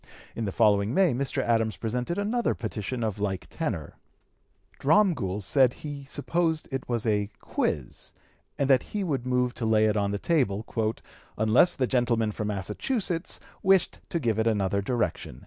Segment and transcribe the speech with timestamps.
[0.35, 1.43] In the following May Mr.
[1.43, 3.97] Adams presented another petition of like tenor.
[4.79, 8.11] Dromgoole said that he supposed it was a "quiz,"
[8.57, 10.65] and that he would move to lay it on the table,
[11.37, 15.39] "unless the gentleman from Massachusetts wished to give it another direction."